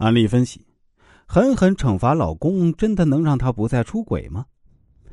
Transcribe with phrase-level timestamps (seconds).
[0.00, 0.66] 案例分析：
[1.26, 4.46] 狠狠惩罚老公，真的能让他不再出轨吗？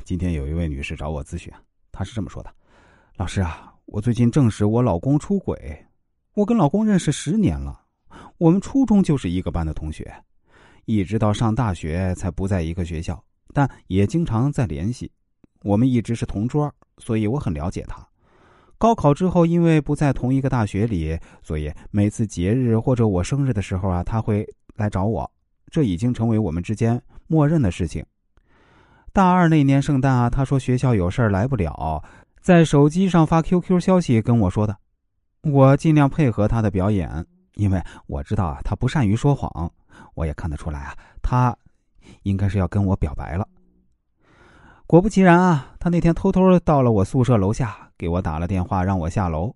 [0.06, 1.52] 今天有一位女士找我咨询，
[1.92, 2.50] 她是这么说的
[3.20, 5.86] ：“老师啊，我最近证实我老公出轨。
[6.36, 7.82] 我跟老公认识十年了，
[8.38, 10.10] 我们初中就是一个班的同学，
[10.86, 13.22] 一直到上大学才不在一个学校，
[13.54, 15.12] 但也经常在联系。
[15.64, 18.08] 我们一直是同桌，所以我很了解他。
[18.78, 24.48] 高考之后，因为不在同一个大学里，所以每次节日或者我生日的时候啊，他会。”
[24.78, 25.30] 来找我，
[25.70, 28.06] 这已经成为我们之间默认的事情。
[29.12, 32.04] 大二那年圣诞啊，他说学校有事儿来不了，
[32.40, 34.78] 在手机上发 QQ 消息跟我说的。
[35.44, 39.72] 我尽量配合他的表演，因为我知道啊，他不善于说谎。
[40.14, 41.56] 我也看得出来啊，他
[42.24, 43.48] 应该是要跟我表白了。
[44.86, 49.54] 果不其然啊，他那天偷偷到了我宿舍楼下，给我打了电话，让我下楼，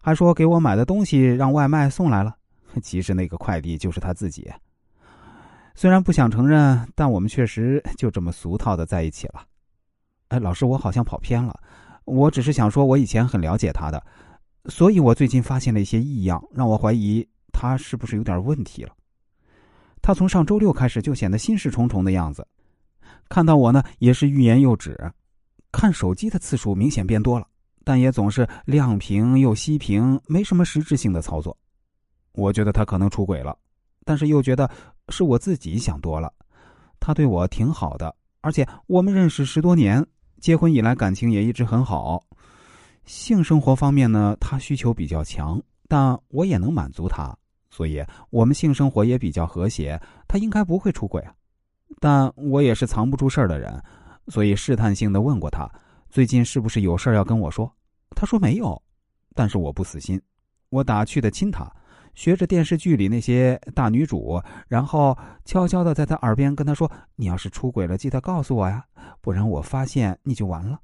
[0.00, 2.36] 还说给我买的东西让外卖送来了。
[2.82, 4.50] 其实那个快递就是他自己。
[5.74, 9.44] 虽然不想承认，但我们确实就这么俗套的在一起了。
[10.28, 11.58] 哎，老师，我好像跑偏了。
[12.04, 14.02] 我只是想说，我以前很了解他的，
[14.66, 18.92] 所以我最近发现了一些异样，让我怀疑他是不是有点问题了。
[20.02, 22.46] 他从上周六开始就显得心事重重的样子，
[23.28, 24.98] 看到我呢也是欲言又止，
[25.70, 27.46] 看手机的次数明显变多了，
[27.84, 31.56] 但也总是亮屏又熄屏，没什么实质性的操作。
[32.38, 33.58] 我觉得他可能出轨了，
[34.04, 34.70] 但是又觉得
[35.08, 36.32] 是我自己想多了。
[37.00, 40.06] 他对我挺好的，而且我们认识十多年，
[40.40, 42.24] 结婚以来感情也一直很好。
[43.04, 47.36] 性生活方面呢，他需求比较强，但我也能满足他，
[47.70, 50.00] 所以我们性生活也比较和谐。
[50.28, 51.34] 他应该不会出轨啊，
[51.98, 53.82] 但我也是藏不住事儿的人，
[54.28, 55.68] 所以试探性的问过他，
[56.08, 57.68] 最近是不是有事儿要跟我说？
[58.14, 58.80] 他说没有，
[59.34, 60.20] 但是我不死心，
[60.68, 61.68] 我打趣的亲他。
[62.14, 68.84] 学着电视剧里那些大女主，然后悄悄的在他耳边跟他说：“你要是出轨了，记得告诉我呀，
[69.20, 70.80] 不然我发现你就完了。”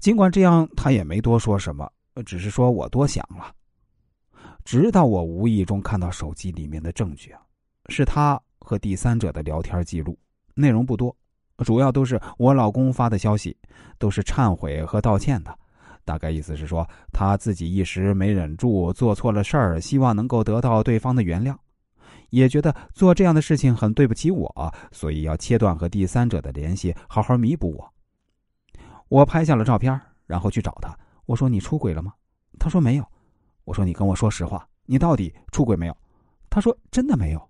[0.00, 1.90] 尽管这样，他也没多说什么，
[2.24, 3.52] 只是说我多想了。
[4.64, 7.40] 直到我无意中看到手机里面的证据啊，
[7.88, 10.18] 是他和第三者的聊天记录，
[10.54, 11.14] 内容不多，
[11.58, 13.56] 主要都是我老公发的消息，
[13.98, 15.58] 都是忏悔和道歉的。
[16.08, 21.54] 大概意思是说，他自己一时没忍住，做错了事儿，希望能够得到对方的原谅，
[22.30, 27.92] 也觉得做这样的事情很对不起我，所以要切断和第三者的联系，好好弥补我。
[29.08, 30.96] 我拍下了照片，然后去找他。
[31.26, 32.14] 我说：“你出轨了吗？”
[32.58, 33.04] 他说：“没有。”
[33.64, 35.96] 我说：“你跟我说实话，你到底出轨没有？”
[36.48, 37.47] 他说：“真的没有。”